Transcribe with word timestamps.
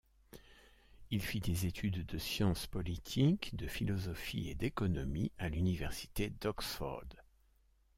Il 1.11 1.21
fit 1.21 1.41
des 1.41 1.67
études 1.67 2.07
de 2.07 2.17
sciences 2.17 2.65
politiques, 2.65 3.55
de 3.55 3.67
philosophie 3.67 4.49
et 4.49 4.55
d'économie 4.55 5.31
à 5.37 5.47
l'université 5.47 6.31
d'Oxford. 6.41 7.03